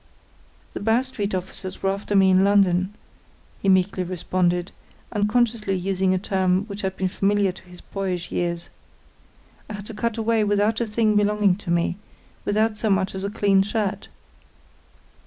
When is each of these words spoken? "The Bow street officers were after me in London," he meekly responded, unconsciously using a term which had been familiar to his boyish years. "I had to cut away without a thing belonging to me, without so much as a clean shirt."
"The 0.73 0.79
Bow 0.79 1.03
street 1.03 1.35
officers 1.35 1.83
were 1.83 1.91
after 1.91 2.15
me 2.15 2.31
in 2.31 2.43
London," 2.43 2.95
he 3.61 3.69
meekly 3.69 4.01
responded, 4.01 4.71
unconsciously 5.11 5.75
using 5.75 6.11
a 6.11 6.17
term 6.17 6.63
which 6.65 6.81
had 6.81 6.97
been 6.97 7.07
familiar 7.07 7.51
to 7.51 7.63
his 7.65 7.81
boyish 7.81 8.31
years. 8.31 8.69
"I 9.69 9.73
had 9.73 9.85
to 9.85 9.93
cut 9.93 10.17
away 10.17 10.43
without 10.43 10.81
a 10.81 10.87
thing 10.87 11.15
belonging 11.15 11.53
to 11.57 11.69
me, 11.69 11.97
without 12.45 12.77
so 12.77 12.89
much 12.89 13.13
as 13.13 13.23
a 13.23 13.29
clean 13.29 13.61
shirt." 13.61 14.07